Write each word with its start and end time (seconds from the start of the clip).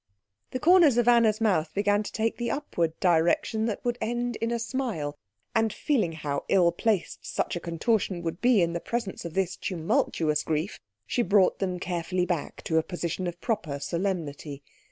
The 0.49 0.57
corners 0.59 0.97
of 0.97 1.07
Anna's 1.07 1.39
mouth 1.39 1.75
began 1.75 2.01
to 2.01 2.11
take 2.11 2.37
the 2.37 2.49
upward 2.49 2.99
direction 2.99 3.65
that 3.67 3.85
would 3.85 3.99
end 4.01 4.35
in 4.37 4.49
a 4.49 4.57
smile; 4.57 5.15
and 5.53 5.71
feeling 5.71 6.13
how 6.13 6.43
ill 6.49 6.71
placed 6.71 7.23
such 7.23 7.55
a 7.55 7.59
contortion 7.59 8.23
would 8.23 8.41
be 8.41 8.63
in 8.63 8.73
the 8.73 8.79
presence 8.79 9.25
of 9.25 9.35
this 9.35 9.55
tumultuous 9.55 10.41
grief, 10.43 10.79
she 11.05 11.21
brought 11.21 11.59
them 11.59 11.79
carefully 11.79 12.25
back 12.25 12.63
to 12.63 12.79
a 12.79 12.83
position 12.83 13.27
of 13.27 13.39
proper 13.41 13.77
solemnity. 13.77 14.63